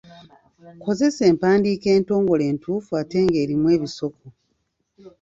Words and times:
Kozesa 0.83 1.21
empandiika 1.31 1.87
entongole 1.97 2.43
entuufu 2.51 2.91
ate 3.01 3.17
nga 3.25 3.37
erimu 3.43 3.67
ebisoko. 3.75 4.25